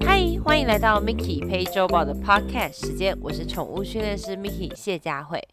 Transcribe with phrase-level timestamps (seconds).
[0.00, 5.46] 嗨，欢迎来到 Mickey 陪周宝的 Podcast 时间，我是宠物训练师 Mickey 谢佳慧。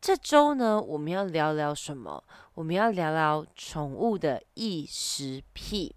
[0.00, 2.24] 这周呢，我们要聊聊什么？
[2.54, 5.94] 我们要聊聊宠物的异食癖。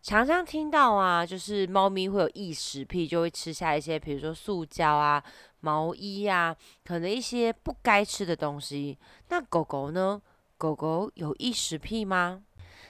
[0.00, 5.20] 常常听到啊，就是猫咪会有异食癖，就会吃下一些，比如说塑胶啊、
[5.60, 8.96] 毛衣啊，可能一些不该吃的东西。
[9.30, 10.22] 那狗狗呢？
[10.56, 12.42] 狗狗有异食癖吗？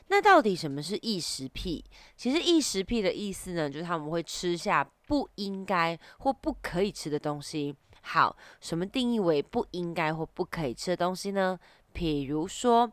[0.09, 1.85] 那到底什么是异食癖？
[2.17, 7.75] 其实异食癖的意思呢，就是他们会吃下不应该或不可以吃的东西。
[8.01, 11.59] 好，什么定义为不应该或不可以吃的东西呢？
[11.93, 12.91] 比如说，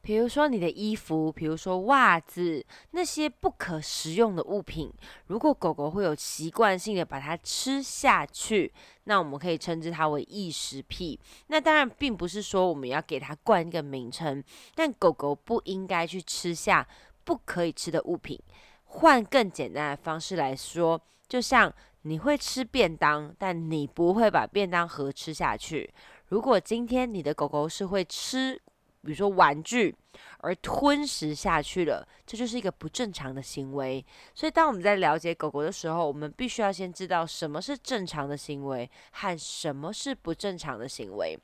[0.00, 4.90] 比如说你的衣服，比如说袜子，那些不可食用的物品，
[5.26, 8.72] 如果狗狗会有习惯性的把它吃下去，
[9.04, 11.18] 那我们可以称之它为异食癖。
[11.48, 14.42] 那当然并不是说我们要给它冠一个名称，
[14.74, 16.86] 但狗狗不应该去吃下
[17.24, 18.40] 不可以吃的物品。
[18.84, 21.70] 换更简单的方式来说，就像
[22.02, 25.92] 你会吃便当，但你不会把便当盒吃下去。
[26.28, 28.58] 如果今天你的狗狗是会吃，
[29.02, 29.94] 比如说玩具
[30.38, 34.04] 而吞食下去了，这就是一个不正常的行为。
[34.34, 41.38] 所以，当我们在了解狗狗的时候，我们必须要先知道什么是正常的行为和什么是不正常的行为。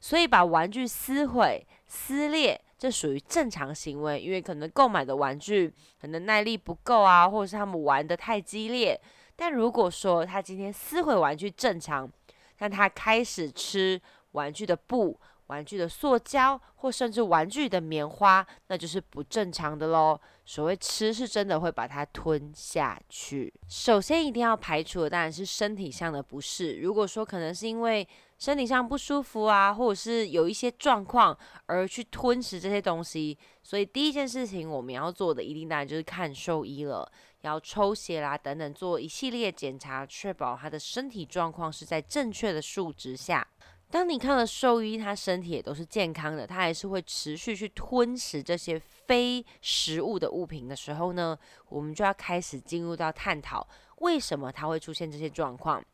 [0.00, 8.98] 所以，把玩具撕毁、撕裂，这属于正常行为，因为可能购买的玩具可能耐力不够啊，或者是他们玩的太激烈。
[9.36, 12.10] 但如果说他今天撕毁玩具正常，
[12.56, 14.00] 但他开始吃
[14.32, 15.18] 玩具的布、
[15.50, 20.18] 玩具的塑胶，或甚至玩具的棉花，那就是不正常的喽。
[20.44, 23.52] 所谓吃，是真的会把它吞下去。
[23.68, 26.76] 首先一定要排除的当然是身体上的不适。
[26.76, 28.06] 如果说可能是因为
[28.38, 37.10] 身体上不舒服啊，或者是有一些状况而去吞食这些东西，所以第一件事情我们要做的，一定当然就是看兽医了。
[37.42, 43.46] 要抽血啦，等等，做一系列检查，确保他的身体状况是在正确的数值下。
[43.90, 51.36] 当你看了兽医，他身体也都是健康的，他还是会持续去吞食这些非食物的物品的时候呢，
[51.68, 53.66] 我们就要开始进入到探讨
[53.98, 55.84] 为什么他会出现这些状况。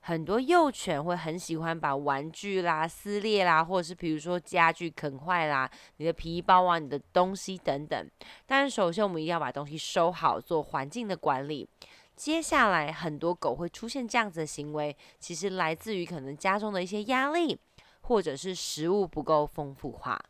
[0.00, 8.08] 很多幼犬会很喜欢把玩具啦撕裂啦，或者是比如说家具啃坏啦，你的皮包啊、你的东西等等。
[8.46, 11.68] 但是首先我们一定要把东西收好，做环境的管理。
[12.18, 17.56] 接下来很多狗会出现这样子的行为，其实来自于可能家中的一些压力，
[18.00, 20.20] 或者是食物不够丰富化。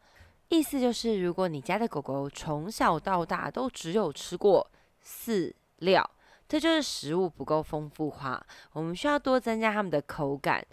[0.51, 4.71] 意思就是，如果你家的狗狗从小到大都只有吃过
[5.03, 6.09] 饲料。
[6.47, 10.67] 这就是食物不够丰富化，我们需要多增加它们的口感。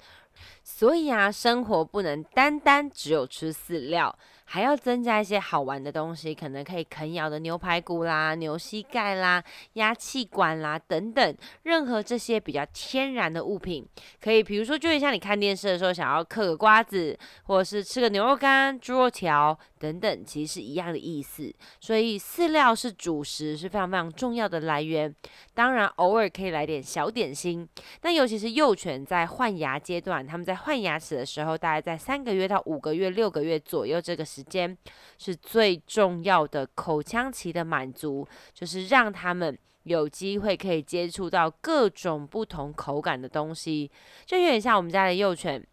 [0.63, 4.17] 所以啊，生活不能单单只有吃饲料。
[4.45, 13.85] 还要增加一些好玩的东西，可能可以啃咬的牛排骨啦、牛膝盖啦、压气管啦等等，任何这些比较天然的物品，
[14.21, 21.51] 可以，比如说，就像你看电视的时候想要嗑个瓜子，或者是吃个牛肉干、猪肉条等等，其实是一样的意思。
[21.79, 25.13] 所以饲料是主食，是非常非常重要的来源。
[25.53, 27.67] 当然，偶尔可以来点小点心。
[28.01, 34.23] 那尤其是幼犬在换牙阶段，他们在换牙齿的时候，大概在三个月到五个月、六个月左右这个。
[34.25, 34.75] 时间
[35.17, 43.89] 是最重要的口腔期的满足，就是让他们有机会可以接触到各种不同口感的东西，
[44.25, 45.65] 就有点像我们家的幼犬。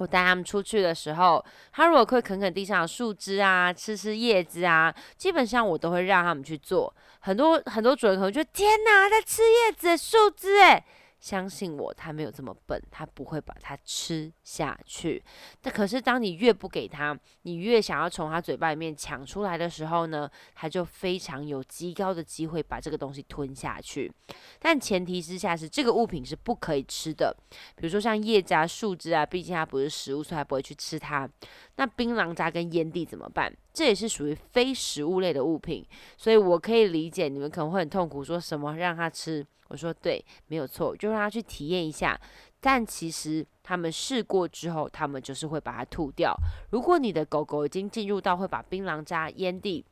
[0.00, 6.92] 我带他们出去的时候，他如果会啃啃地上的树枝啊，吃吃叶子啊，基本上我都会让他们去做。
[7.20, 10.82] 很多很多主人可能觉得天哪，在吃叶子、树枝，诶。
[11.20, 15.22] 相信我，他没有这么笨，他不会把它吃下去。
[15.60, 24.10] 但可是当你越不给他，你越想要从他嘴巴里面抢出来的时候呢，他就非常有极高的机会把这个东西吞下去。
[24.58, 27.36] 但前提之下是这个物品是不可以吃的，
[27.76, 31.28] 比如说像叶子啊、树枝啊，毕竟它不是食物，所以它不会去吃它。
[31.76, 33.54] 那槟榔渣跟烟蒂怎么办？
[33.74, 39.46] 这也是属于非食物类的物品，所以我可以理解你们可能会很痛苦，说什么让他吃。
[39.70, 42.20] 我说对，没有错，就让他去体验一下。
[42.60, 46.36] 但其实他们试过之后，他们就是会把它吐掉。
[46.70, 49.82] 如果你的狗狗已经进入到会把槟榔渣、烟蒂，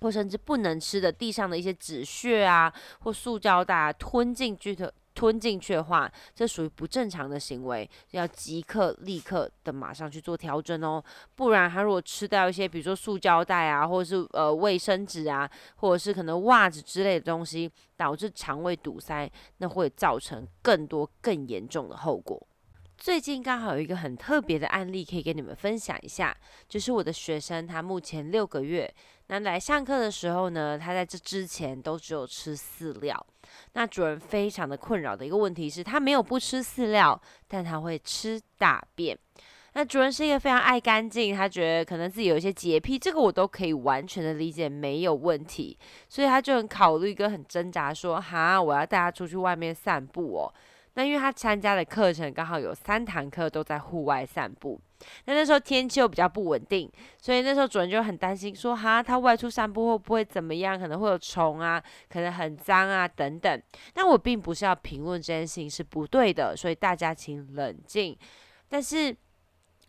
[0.00, 4.94] 或甚至不能吃的地上的一些纸屑啊，或塑胶袋啊吞进去的。
[5.18, 11.02] 吞进去的话，这属于不正常的行为，要即刻立刻的马上去做调整哦，
[11.34, 22.40] 不然他如果吃掉一些，比如说塑胶袋啊，或者是呃卫生纸啊，或者是可能袜子之类的东西，导致肠胃堵塞，那会造成更多更严重的后果。
[22.98, 26.36] 最近刚好有一个很特别的案例可以跟你们分享一下，
[26.68, 28.92] 就是我的学生他目前六个月，
[29.28, 33.26] 那来上课的时候呢，他在这之前都只有吃饲料。
[33.74, 39.16] 那主人非常的困扰的一个问题是，他没有不吃饲料，但他会吃大便。
[39.74, 45.78] 那主人是一个非常爱干净，他觉得可能自己有一些洁癖，这个我都可以完全的理解，没有问题。
[46.08, 50.52] 所以他就很考虑跟很挣扎，说哈，我要带他出去外面散步哦。
[50.98, 54.80] 那因为他参加的课程刚好有三堂课都在户外散步，
[55.26, 56.90] 那那时候天气又比较不稳定，
[57.22, 60.76] 所以那时候主人就很担心，说哈，他外出散步会不会怎么样？
[60.76, 63.62] 可能会有虫啊，可能很脏啊等等。
[63.94, 68.18] 那我并不是要评论这件事情是不对的，所以大家请冷静。
[68.68, 69.16] 但是。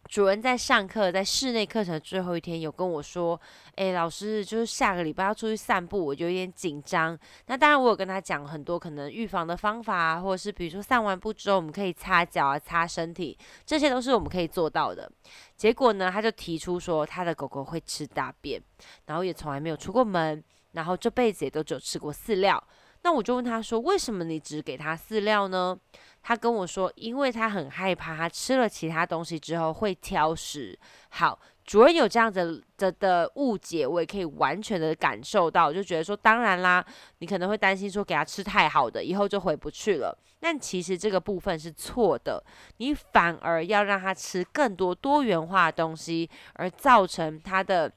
[0.07, 3.39] 主人在上课，在室内课程最后一天有跟我说
[3.77, 7.17] ：“诶，老师，就是下个礼拜要出去散步，我就有点紧张。
[7.45, 15.11] 那当然，我有跟他讲很多可能预防的方法啊，或者是比如说散完步之后，我们可以擦脚啊、擦身体，这些都是我们可以做到的。
[15.55, 18.59] 结果呢，他就提出说，他的狗狗会吃大便，
[19.05, 22.61] 然后也从来没有出过门，然后这辈子也都只有吃过饲料。
[23.01, 25.77] 那我就问他说：为什么你只给他饲料呢？”
[26.21, 30.77] 他跟我说，因为他很害怕，他吃了其他东西之后会挑食。
[31.09, 36.85] 好，主人有这样子的的误解，我也可以完全的感受到，就觉得说，当然啦，
[37.19, 40.17] 你可能会担心说，给他吃太好的，以后就回不去了。
[40.39, 42.43] 但其实这个部分是错的，
[42.77, 47.91] 你反而要让他吃更多多元化的东西，而造成他的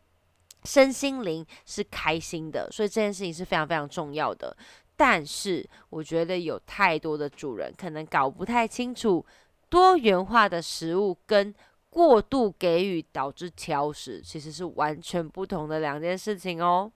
[0.64, 2.68] 身心灵是开心的。
[2.70, 4.56] 所以这件事情是非常非常重要的。
[5.04, 9.26] 但是我觉得有太多的主人可能搞不太清楚
[9.68, 11.52] 多元化的食物跟
[11.90, 16.88] 过度给予导致挑食其实是完全不同的两件事情哦。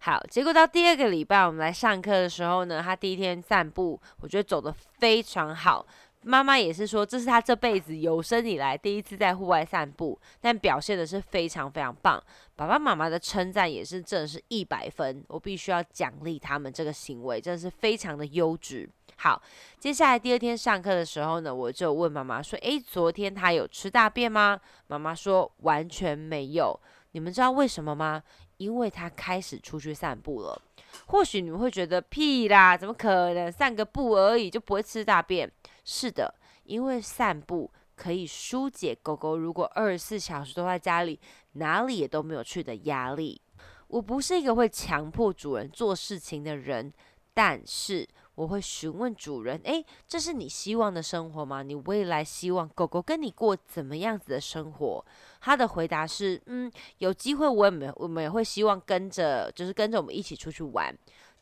[0.00, 5.86] 好，结果到第二个礼拜我们来上课的时候呢，他第一天散步，我觉得走得非常好。
[6.28, 12.20] 妈妈也是说，这是他这辈子有生以来第一次在户外散步，但表现的是非常非常棒。
[12.56, 18.88] 爸爸妈妈的称赞也是真的是一百分，我必须要奖励他们这个行为，真的是非常的优质。
[19.18, 19.40] 好，
[19.78, 26.76] 接下来第二天上课的时候呢，我就问妈妈说：“诶，昨天他有吃大便吗？”妈妈说：“完全没有。”
[27.12, 28.20] 你们知道为什么吗？
[28.56, 30.60] 因为他开始出去散步了。
[31.06, 35.50] 或许你们会觉得屁啦，怎么可能散个步而已就不会吃大便？
[35.86, 36.34] 是的，
[36.64, 41.18] 因为散步可以疏解狗狗如果二十四小时都在家里，
[41.52, 43.40] 哪里也都没有去的压力。
[43.86, 46.92] 我不是一个会强迫主人做事情的人，
[47.32, 51.62] 但是我会询问主人：诶，这是你希望的生活吗？
[51.62, 55.04] 你未来希望狗狗跟你过怎么样子的生活？
[55.40, 60.92] 他的回答是：嗯，有机会我也没，我们也会希望跟着，就是跟着我们一起出去玩。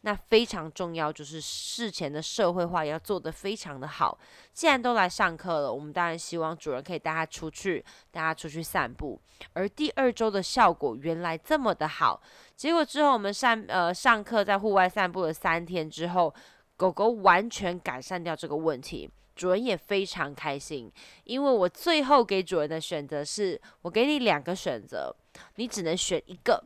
[0.07, 4.19] 那非常重要，就是事前的社会化要做得非常的好。
[4.53, 9.19] 既然都来上课了，我们当然希望主人可以带他出去，带他出去散步。
[9.55, 12.21] 而第二周的效果原来这么的好，
[12.55, 16.35] 结果之后我们上呃上课在户外散步了三天之后，
[16.77, 20.93] 狗狗完全改善掉这个问题，主人也非常开心。
[21.25, 25.17] 因为我最后给主人的选择是，我给你两个选择，
[25.55, 26.63] 你只能选一个，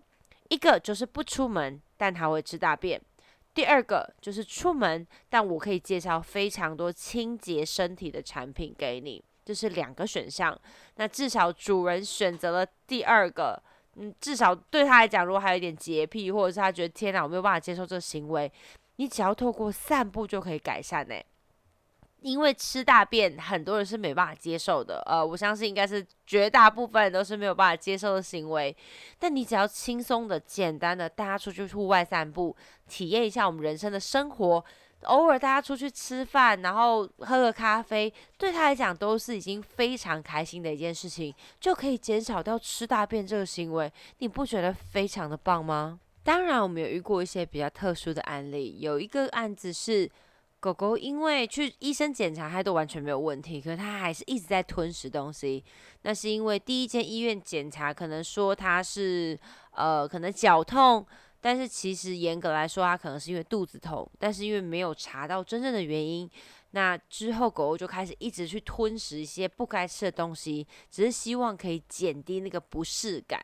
[0.48, 3.00] 一个就是不出门，但他会吃大便。
[3.58, 10.56] 第二个就是出门，但我可以介绍非常多清洁身体的产品给你，这是两个选项。
[10.94, 13.60] 那至少主人选择了第二个，
[13.96, 18.48] 嗯，至少对他来讲，如果还有一点洁癖，或者是他觉得天哪，我没有办法接受这个行为，
[18.94, 21.16] 你只要透过散步就可以改善呢。
[22.20, 25.00] 因为吃大便，很多人是没办法接受的。
[25.06, 28.76] 呃，我相信应该是绝大部分人都是没有办法接受的行为。
[29.20, 32.56] 但你只要轻松的、简单的带他出去户外散步，
[32.88, 34.64] 体验一下我们人生的生活，
[35.02, 43.92] 偶尔大家出去吃饭，然后喝个咖啡，对他来讲都是已经非常开心的一件事情，就可以减少掉吃大便这个行为。
[44.18, 46.00] 你不觉得非常的棒吗？
[46.24, 50.10] 当然，我们有遇过一些比较特殊的案例，有一个案子是。
[50.60, 55.64] 狗狗因为去医生检查，它都完全没有问题，可是它还是一直在吞食东西。
[56.02, 59.38] 那是因为第一间医院检查，可能说它是
[59.70, 61.06] 呃可能脚痛，
[61.40, 66.28] 但是其实严格来说，它可能是因为肚子痛，但是因为没有查到真正的原因。
[66.72, 73.42] 那之后，狗狗就开始一直去吞食一些不该吃的东西，只是希望可以减低那个不适感。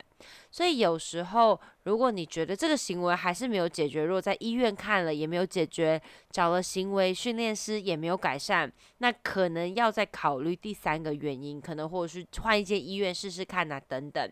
[0.50, 6.00] 所以有时候，如果你觉得这个行为还是没有解决，如果在医院看了也没有解决，
[6.30, 14.30] 找了行为训练师也没有改善，那可能要再考虑第三个原因，可能或者是换一间医院试试看呐，等等。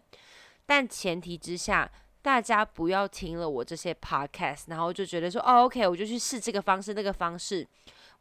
[0.66, 7.66] 但前提之下，大家不要听了我这些 podcast，然后就觉得说，哦，OK，我就去试这个方式那个方式。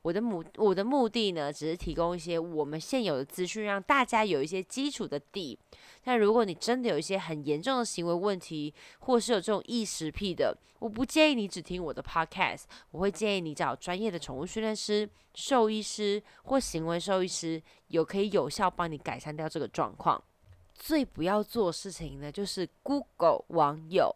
[0.04, 5.58] 我的目我的目的呢，只是提供一些我们现有的资讯，让大家有一些基础的底。
[6.04, 20.24] 但如果你真的有一些很严重的行为问题，或是有这种异食癖的，我不建议你只听我的 podcast，我会建议你找专业的宠物训练师、兽医师或行为兽医师，有可以有效帮你改善掉这个状况。
[20.74, 24.12] 最不要做事情呢，就是 Google 网友。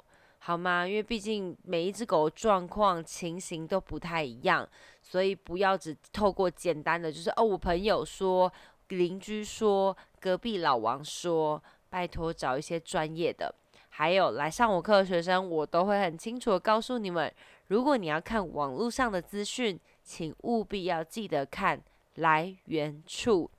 [0.48, 0.88] 好吗？
[0.88, 4.70] 因为毕竟每一只狗状况情形都不太一样，
[5.02, 8.52] 所以不要只透过简单的，就是哦，我朋友说、
[8.90, 11.60] 邻居说、隔壁老王说，
[11.90, 13.56] 拜托找一些专业的。
[13.90, 17.34] 还有来上我课的学生，我都会很清楚的告诉你们，
[17.70, 21.82] 如果你要看网络上的资讯，请务必要记得看
[22.14, 23.50] 来源处。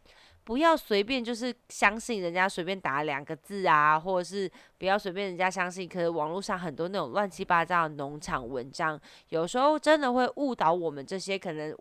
[0.46, 4.48] 不要随便就是相信人家随便打两个字啊，或者是
[4.78, 5.88] 不要随便人家相信。
[5.88, 8.98] 可是网络上很多那种乱七八糟的农场文章，
[9.30, 11.76] 有时候真的会误导我们这些可能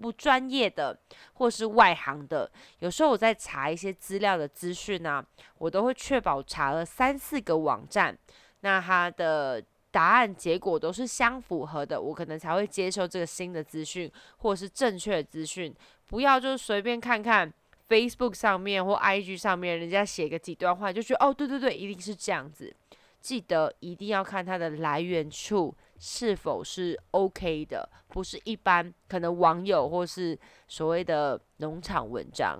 [0.00, 0.98] 不专业的
[1.34, 2.50] 或是外行的。
[2.78, 5.22] 有时候我在查一些资料的资讯啊，
[5.58, 8.16] 我都会确保查了三四个网站，
[8.60, 15.74] 那它的答案结果都是相符合的，我可能才会接受这个新的资讯或者是正确的资讯。
[16.06, 17.52] 不要就是随便看看。
[17.88, 22.74] Facebook 上面或 IG 上面，人家写个几段话，就觉得哦，对对对，一定是这样子。
[23.20, 32.58] 记得一定要看它的来源处是否是 OK 的，不是一般可能网友或是所谓的农场文章。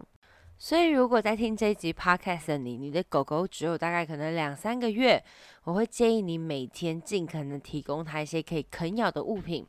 [0.61, 5.23] 所以，如果在听这一集 podcast 的你，你的狗狗只有大概可能两三个月，
[5.63, 9.65] 我会建议你每天尽可能提供它一些可以啃咬的物品。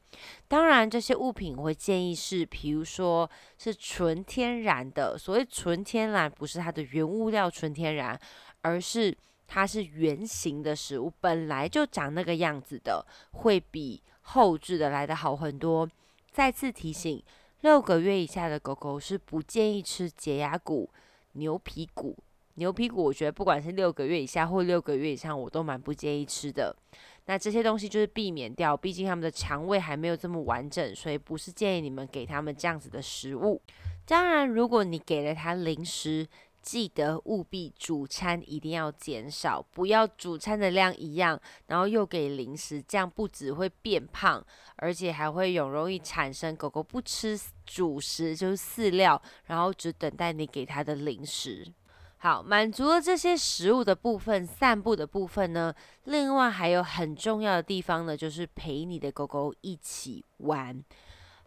[0.48, 3.30] 当然，这些物品我会建议是，比如说
[3.60, 5.16] 是纯天然的。
[5.16, 8.20] 所谓纯天然，不是它的原物料纯天然，
[8.64, 9.16] 而是
[9.46, 15.88] 它是圆形的食物，本来就长那个样子的，会比后置的来的好很多。
[16.32, 17.22] 再次提醒。
[17.62, 20.90] 六个月以下的狗狗是不建议吃解牙骨、
[21.34, 22.16] 牛皮骨。
[22.56, 26.76] 牛皮骨，我觉得不管是六个月以下或六个月以上，我都蛮不建议吃的。
[27.26, 33.62] 那这些东西就是避免掉，毕竟他们的肠胃还没有这么完整，所以不是建议你们给他们这样子的食物。
[34.06, 36.28] 当然，如果你给了它零食，
[36.62, 51.66] 记得务必主餐一定要减少，不要主餐的量一样，然后又给零食，这样不只会变胖，而且还会有容易产生狗狗不吃主食，就是饲料，然后只等待你给它的零食。
[52.22, 55.74] 好，满足了这些食物的部分，散步的部分呢，
[56.04, 60.84] 另外还有很重要的地方呢，就是陪你的狗狗一起玩。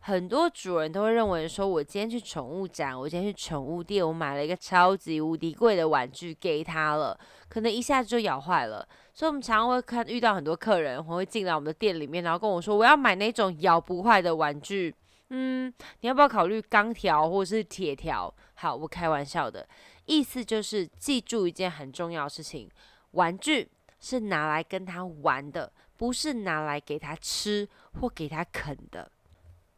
[0.05, 7.17] 很多主人都会认为说，我今天去宠物展，我今天去宠物店，我买了一个超级无敌贵的玩具给他了，
[7.49, 8.85] 可能一下子就咬坏了。
[9.15, 14.93] 所以，我们常常会看遇到很多客人我会进来我们的店里面，然后跟我说，我要买那种咬不坏的玩具。
[15.29, 18.35] 嗯，你要不要考虑钢条或者是铁条？
[18.55, 19.65] 好，我开玩笑的
[20.07, 22.69] 意思就是记住一件很重要的事情：
[23.13, 27.69] 玩具是拿来跟他玩的，不是拿来给他吃
[28.01, 29.12] 或给他啃的。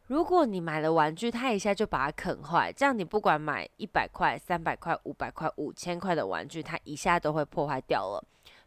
[0.07, 8.23] 如果你买了玩具，他一下就把它啃坏，这样你不管买一百块、三百块、五百块、五千块的玩具，它一下都会破坏掉了。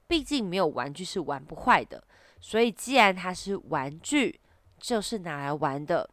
[0.09, 2.03] 毕竟没有玩具是玩不坏的，
[2.41, 4.41] 所以既然它是玩具，
[4.79, 6.11] 就是拿来玩的。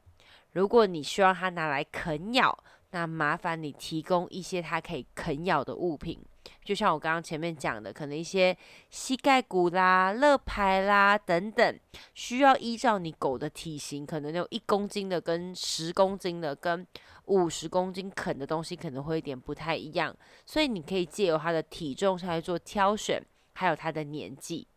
[0.52, 2.56] 如果你希望它拿来啃咬，
[2.92, 6.24] 那麻烦你提供一些它可以啃咬的物品。
[6.66, 8.58] 就像我刚刚前面讲的，可能一些
[8.90, 11.80] 膝盖骨啦、乐牌啦等等，
[12.16, 16.86] 需要依照你狗的体型，可能有一公斤的跟十公斤的跟
[17.26, 24.68] 五十公斤啃的东西可能会有点不太一样，所以你可以借由它的体重上来做挑选，还有它的年纪。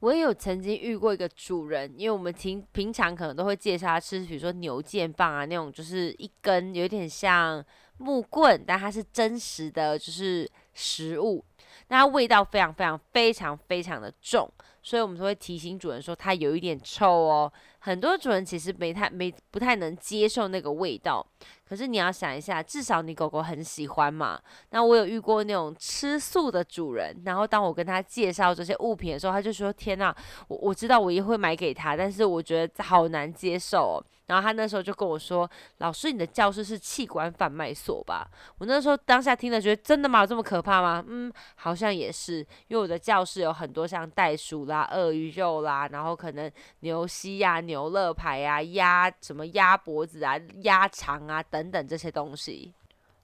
[0.00, 7.64] 我也有曾经遇过一个主人，因为我们平平常可能都会介绍他吃，比如说牛腱棒啊那种，就是一根有点像
[7.96, 11.44] 木棍，但它是真实的，就是食物。
[11.88, 14.50] 那它味道非常非常非常非常的重，
[14.82, 17.52] 所以我们都会提醒主人说它有一点臭哦。
[17.84, 21.24] 很多主人其实没太没不太能接受那个味道。
[21.68, 24.40] 可是你要想一下，至少你狗狗很喜欢嘛。
[24.70, 30.14] 那我有遇过那种吃素的主人，然后当我跟他介绍这些物品的时候，他就说：“天哪，
[30.48, 35.48] 我我知道我也会买给他，但是我觉得好难接受。”哦然后他那时候就跟我说
[35.80, 38.26] ：“老师，你的教室是器官贩卖所吧？”
[38.56, 40.26] 我那时候当下听了，觉得真的吗？
[40.26, 41.04] 这么可怕吗？
[41.06, 42.38] 嗯，好像也是，
[42.68, 46.50] 因为我的教室有很多像袋鼠啦、鳄鱼肉啦，然后可能
[46.80, 51.42] 牛膝呀、牛牛肋排啊、鸭什么鸭脖子啊、鸭肠啊。
[51.42, 52.72] 等等这些东西，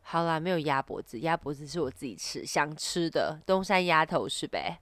[0.02, 4.80] 好啦，没有鸭脖子，鸭脖子是我自己吃想吃的东山鸭头是呗。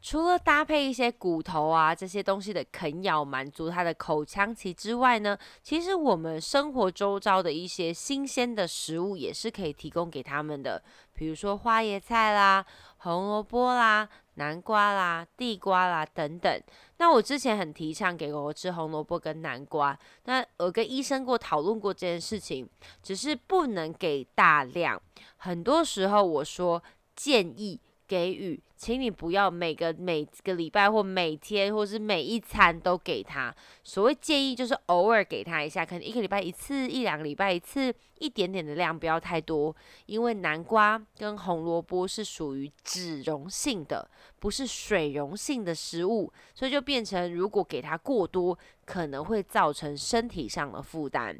[0.00, 10.80] 除了搭配一些骨头啊这些东西的啃咬满足它的口腔期之外呢，其实我们生活周遭的一些新鲜的食物也是可以提供给他们的，
[11.14, 12.64] 比如说花椰菜啦、
[12.98, 16.62] 红萝卜啦、南瓜啦、地瓜啦等等。
[16.98, 22.68] 那我之前很提倡给狗狗吃红萝卜跟南瓜，那我跟医生过讨论过这件事情，
[23.02, 25.00] 只是不能给大量。
[25.36, 26.82] 很多时候我说
[27.16, 27.80] 建议。
[28.08, 33.54] 给予，请你不要每个每个礼拜或每天或是每一餐都给他。
[33.84, 39.74] 所谓建议就是偶尔给他一下，可能一个礼拜一次，一两个礼拜一次，一点点的量，不要太多。
[40.06, 51.38] 因为南瓜跟红萝卜是属于脂溶性的，不是水溶性的食物，所以就变成如果给他过多，可能会造成身体上的负担。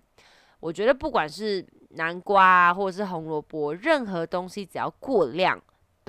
[0.61, 5.59] 我觉得不管是南瓜或者是红萝卜，任何东西只要过量。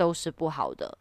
[0.00, 0.96] 都是不好的。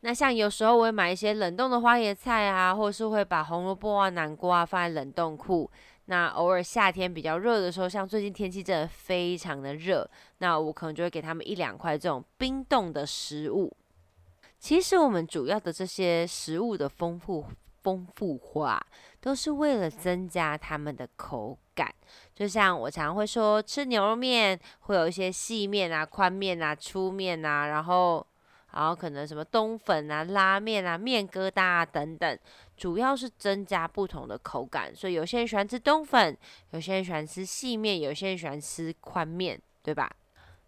[0.00, 5.70] 那像有时候我会买一些冷冻的花椰菜啊，或者是会把红萝卜啊、南瓜啊放在冷冻库。
[6.06, 13.76] 那偶尔夏天比较热的时候，像最近天气真的非常的热，那我可能就会给他们一两块这种冰冻的食物。
[14.58, 17.44] 其实我们主要的这些食物的丰富
[17.82, 18.82] 丰富化，
[19.20, 21.94] 都是为了增加它们的口感。
[22.34, 28.26] 就像我常会说，吃牛肉面会有一些细面啊、宽面啊、粗面啊，然后。
[28.72, 32.38] 然后可能什么冬粉啊、拉面啊、面疙瘩啊等等，
[32.76, 34.94] 主要是增加不同的口感。
[34.94, 36.36] 所以有些人喜欢吃冬粉，
[36.70, 40.10] 有些人喜欢吃细面，有些人喜欢吃宽面，对吧？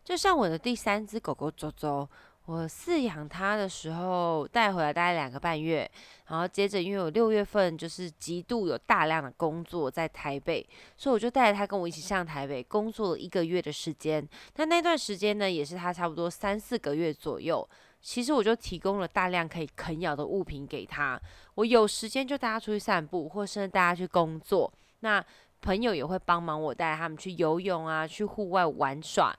[0.04, 2.08] 就像我的第三只狗狗周周，
[2.46, 5.88] 我饲养它的时候带回来大概两个半月，
[6.26, 14.28] 然后接着因为我六月份就是极度有大量的工作在台北，所以我就带着它跟我一起上台北工作了一个月的时间。
[14.56, 17.66] 那那段时间呢，也是它差不多三四个月左右。
[18.02, 21.18] 其实我就提供了大量可以啃咬的物品给他。
[21.54, 24.70] 我有时间就带他出去散步，或是带他去工作。
[25.00, 25.24] 那
[25.60, 29.32] 朋友也会帮忙我带他们去游泳啊，去户外玩耍。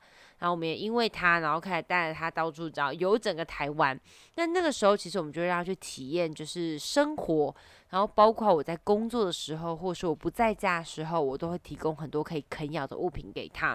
[0.43, 3.97] 然后我们也因为他，然后开始带着他到处找游整个台湾。
[4.35, 7.55] 那那个时候，其实我们就让他去体验，就是生活。
[7.91, 13.73] 然后包括我在工作的时候，或者说我不在家的时候，我都会提供很多可以啃咬的物品给他。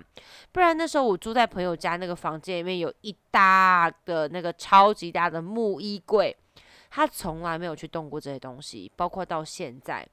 [0.53, 6.37] 不然那时候我住在朋友家那个房间里面，有一大的那个超级大的木衣柜，
[6.91, 10.07] 他从来没有去动过这些东西，包括到现在。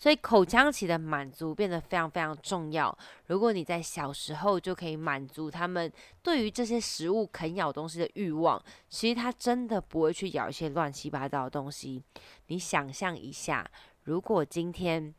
[0.00, 2.96] 所以口腔期的满足变得非常非常重要。
[3.26, 12.02] 如果你在小时候就可以满足他们对于这些食物啃咬东西的欲望，其实他真的不会去咬一些乱七八糟的东西。
[12.46, 13.70] 你想象一下，
[14.04, 15.14] 如果今天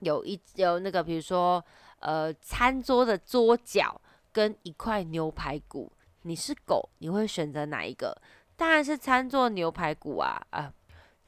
[0.00, 1.62] 有一有那个，比如说
[1.98, 4.00] 呃，餐桌的桌角
[4.32, 5.92] 跟一块牛排骨，
[6.22, 8.18] 你是狗，你会选择哪一个？
[8.56, 10.72] 当然是餐桌牛排骨啊啊！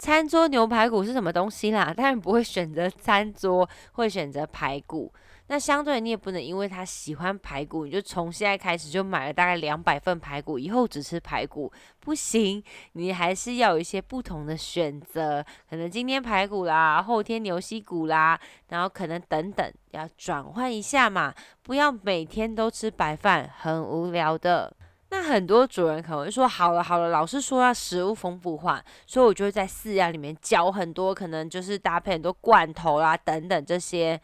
[0.01, 1.93] 餐桌牛排骨是什么东西啦？
[1.95, 5.13] 当然不会选择餐桌，会选择排骨。
[5.49, 12.65] 那相对你也不能因为他喜欢排骨，你就从现在开始就买了大概两百份排骨，以后只吃排骨，不行。
[12.93, 24.75] 你还是要有一些不同的选择，可能今天排骨啦，后天牛膝骨啦，然后可能等等，要转换一下嘛，不要每天都吃白饭，很无聊的。
[25.11, 34.20] 那很多主人可能会说：“好了好了，老师说要食物丰富化，所以我就会在饲料里面搅很多，可能就是搭配很多罐头啦等等这些。”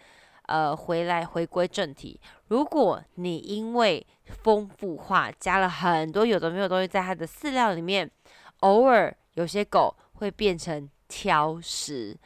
[0.49, 8.09] 呃，回来回归正题，如果你因为丰富化加了很多有的没有东西在它的饲料里面，
[8.61, 12.17] 偶尔有些狗会变成挑食。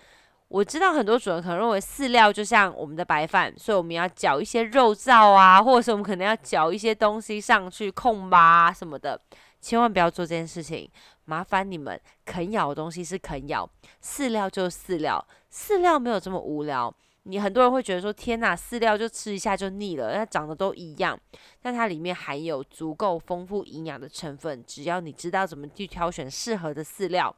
[0.51, 9.21] 我知道很多主人可能认为饲料就像我们的白饭，所以我们要搅一些肉燥啊，或者是我们可能要搅一些东西上去控吧什么的，
[9.61, 10.91] 千万不要做这件事情。
[11.25, 13.71] 麻烦你们啃咬的东西是啃咬，
[14.03, 16.93] 饲料就是饲料，饲料没有这么无聊。
[17.23, 21.17] 你很多人会觉得说，天呐，饲料就吃一下就腻了，它长得都一样，
[21.63, 27.33] 但它里面含有足够丰富营养的成分，只要你知道怎么去挑选适合的饲料，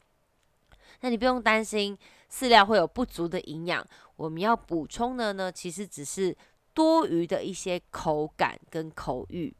[1.02, 1.98] 那你不用担心。
[2.32, 6.34] 饲料会有不足的营养，我们要补充的呢，其实只是
[6.72, 9.54] 多余的一些口感跟口欲。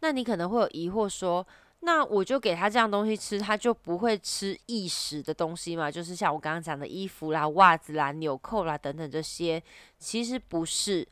[0.00, 1.46] 那你可能会有疑惑说，
[1.80, 5.90] 那我就给他这样东西吃，他就不会吃异食的东西嘛？
[5.90, 9.62] 就是像我刚刚讲的衣服啦、袜子啦、纽扣啦等等这些，
[9.98, 11.08] 其实不是。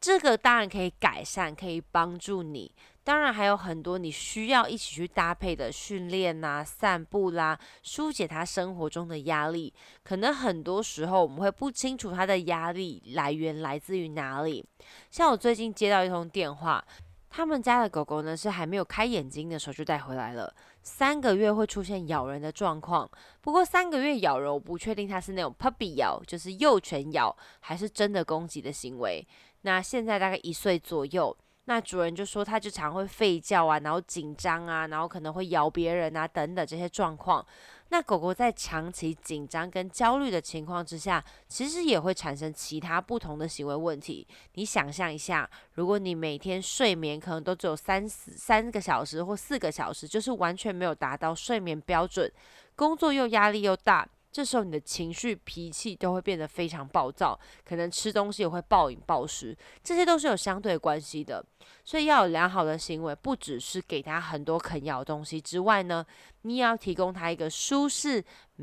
[0.00, 2.72] 这个当然可以改善，可以帮助你。
[3.08, 9.72] 当然还有很多你需要一起去搭配的训练呐、散步啦，疏解他生活中的压力。
[10.02, 14.62] 可能很多时候我们会不清楚他的压力来源来自于哪里。
[15.10, 16.84] 像我最近接到一通电话，
[17.30, 23.10] 他们家的狗狗呢是还没有开眼睛的时候就带回来了，三个月会出现咬人的状况。
[23.40, 29.26] 不过三个月咬人，我不确定它是那种 puppy 咬，就是幼犬咬，还是真的攻击的行为。
[29.62, 31.34] 那现在大概一岁左右。
[31.68, 37.46] 那主人就说，他就常会吠叫啊，然后紧张啊，然后可能会咬别人啊，等等这些状况。
[37.90, 44.26] 那狗狗在长期紧张跟焦虑的情况之下，其实也会产生其他不同的行为问题。
[44.54, 52.32] 你想象一下，如果你每天睡眠可能都只有三四三个小时或四个小时，就是完全没有达到睡眠标准，
[52.74, 54.08] 工作又压力又大。
[54.30, 61.44] 这时候你的情绪、脾气都会变得非常暴躁，可能吃东西也会暴饮暴食，这些都是有相对关系的。
[61.84, 66.04] 所以要有良好的行为，不只是给他很多啃咬东西之外呢，
[66.42, 68.22] 你也要提供他一个舒适、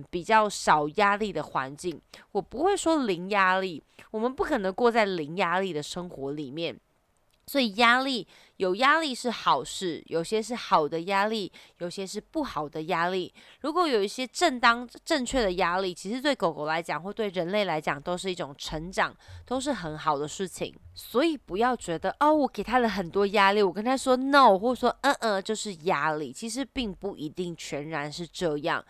[0.09, 1.99] 比较少压力的环境。
[2.31, 6.79] 我不会说零压力，我们不可能过在零压力的生活里面。
[7.47, 8.27] 所以压力
[8.57, 13.33] 有压力是好事，有些是好的压力，有些是不好的压力。
[13.61, 20.73] 如果有一些正当正确的压力，其实对狗狗来讲或对人类来讲都是一种成长，都是很好的事情。
[20.93, 26.31] 所以不要觉得哦，我给他了很多压力，我跟他说 no，或者说嗯嗯，就是压力。
[26.31, 28.83] 其实并不一定全然是这样。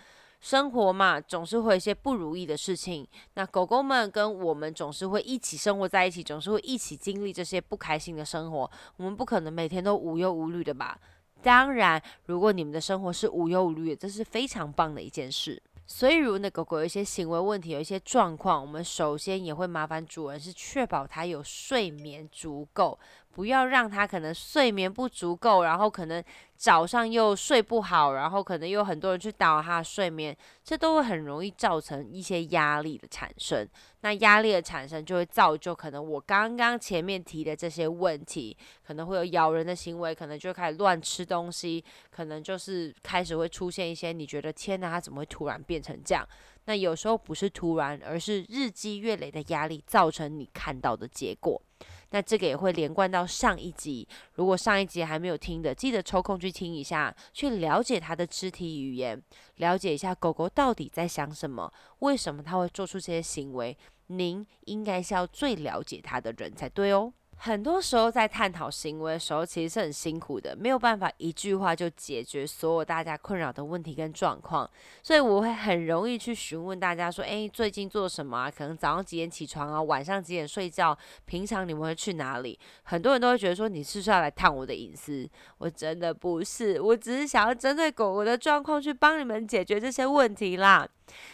[0.46, 3.04] 生活嘛，总是会有一些不如意的事情。
[3.34, 8.70] 那狗狗们跟我们总是会一起生活在一起，总是会一起经历这些不开心的生活。
[8.98, 11.00] 我们不可能每天都无忧无虑的吧？
[11.42, 15.60] 当然，如果你们的生活是无忧无虑，这是非常棒的一件事。
[15.88, 23.00] 所以，如果那狗狗有一些行为问题，有一些状况，我们首先也会麻烦主人是确保它有睡眠足够。
[23.36, 26.24] 不要让他可能睡眠不足够，然后可能
[26.56, 33.68] 早上又睡不好，然后可能又很多人去打扰他的睡眠，这都会很容易造成一些压力的产生。
[34.00, 38.56] 那压力的产生就会造就可能我刚刚前面提的这些问题，
[38.88, 46.26] 可能会有咬人的行为，可能就开始乱吃东西，可能就是开始会出现一些你觉得天哪，他怎么会突然变成这样？
[46.68, 51.62] 那有时候不是突然，而是日积月累的压力造成你看到的结果。
[52.12, 59.22] 那这个也会连贯到上一集，如果上一集还没有听的，记得抽空去听一下，去了解它的肢体语言，
[59.56, 63.78] 了解一下狗狗到底在想什么，为什么它会做出这些行为。
[64.08, 67.12] 您应该是要最了解它的人才对哦。
[67.38, 74.68] 很多时候在探讨行为的时候，其实是很辛苦的，没有办法一句话就解决所有大家困扰的问题跟状况，
[75.04, 78.50] 所以我会很容易去询问大家说：“诶，最近做什么啊？
[78.50, 79.82] 可能早上几点起床啊？
[79.82, 80.98] 晚上几点睡觉？
[81.26, 90.88] 平常你们会去哪里？”很多人都会觉得说：“你是不是要来探我的隐私？”我真的不是，我只是想要针对狗狗的状况去帮你们解决这些问题啦。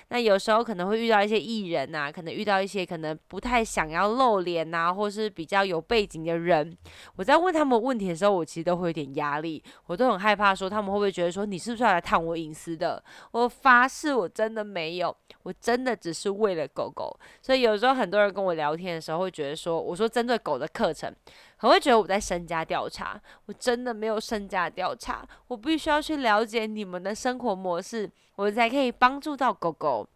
[0.10, 6.78] 那有时候可能会遇到一些艺人呐，可能遇到一些可能不太想要露脸呐，或是比较有背景的人。
[7.16, 13.04] 我在问他们问题的时候，我其实都会有点压力，我都很害怕说他们会不会觉得说你是不是要来探我隐私的？
[13.32, 17.18] 我发誓我真的没有，我真的只是为了狗狗。
[17.42, 21.14] 所以有时候很多人跟我聊天的时候会觉得说，我说针对狗的课程。
[21.62, 30.08] 很会觉得我在身家调查，我真的没有身家调查，我必须要去了解你们的生活模式，我才可以帮助到狗狗。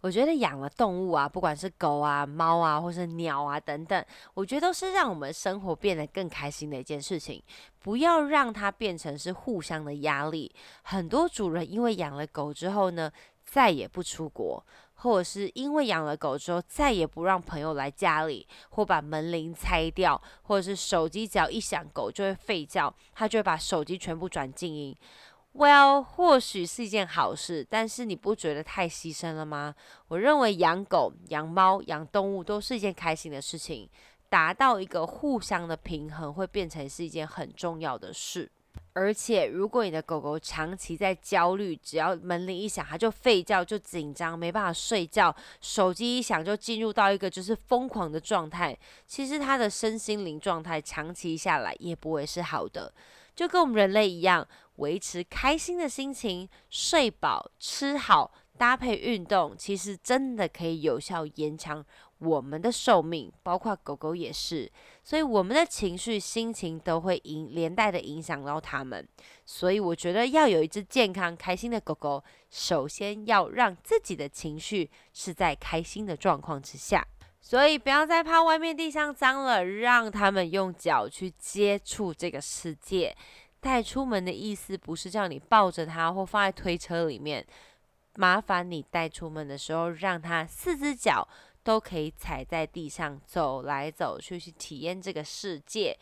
[0.00, 7.40] 我觉得养了动物啊，不管是狗啊、猫啊，或是鸟啊等等，我觉得都是让我们生活变得更开心的一件事情。
[7.78, 10.52] 不要让它变成是互相的压力。
[10.82, 13.08] 很多主人因为养了狗之后呢，
[13.44, 14.64] 再也不出国。
[14.98, 24.96] 或者是因为养了狗之后，再也不让朋友来家里，或把门铃拆掉，或者是手机只要一响，狗就会吠叫，它就会把手机全部转静音。
[25.54, 29.74] Well，或许是一件好事，但是你不觉得太牺牲了吗？
[30.08, 33.88] 我认为养狗、养猫、养动物都是一件开心的事情，
[34.28, 38.50] 达到一个互相的平衡，会变成是一件很重要的事。
[38.94, 48.76] 而且，如果你的狗狗长期在焦虑，只要门铃一响，它就吠叫，就紧张，没办法睡觉；手机一响，就进入到一个就是疯狂的状态。
[49.06, 52.92] 其实，它的身心灵状态长期下来也不会是好的。
[53.36, 61.84] 就跟我们人类一样，维持开心的心情，睡饱、吃好，搭配运动，其实真的可以有效延长。
[62.18, 64.70] 我们的寿命，包括狗狗也是，
[65.04, 69.06] 所以我们的情绪、心情都会影连带的影响到它们。
[69.46, 77.06] 所以我觉得要有一只健康、开心的狗狗，首先要让自己的情绪是在开心的状况之下。
[77.40, 83.16] 所以不要再怕外面地上脏了，让他们用脚去接触这个世界。
[83.60, 87.46] 带出门的意思不是叫你抱着它或放在推车里面，
[88.14, 91.26] 麻烦你带出门的时候，让它四只脚。
[91.68, 95.94] 都可以踩在地上走来走去，去体验这个世界。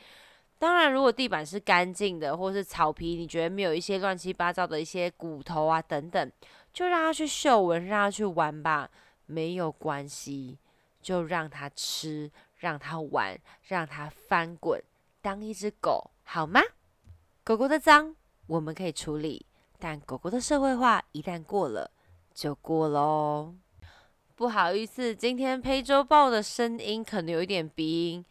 [0.60, 6.32] 当然，如果地板是干净的，或是草皮，你觉得没有一些乱七八糟的一些骨头啊等等，
[6.72, 8.88] 就让它去嗅闻，让它去玩吧，
[9.26, 10.56] 没有关系，
[11.02, 14.80] 就让它吃，让它玩，让它翻滚，
[15.20, 16.60] 当一只狗好吗？
[17.42, 18.14] 狗狗的脏
[18.46, 19.44] 我们可以处理，
[19.80, 21.90] 但狗狗的社会化一旦过了，
[22.32, 23.52] 就过喽。
[24.36, 28.24] 不好意思，今天胚周报的声音可能有一点鼻音。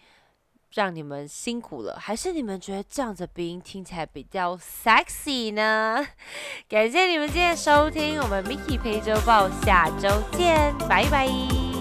[0.72, 6.06] 让你们辛苦了，还是你们觉得这样子鼻音听起来比较 sexy 呢？
[6.68, 11.75] 感谢你们今天收听我们 Mickey 陪周报，下周见，拜拜。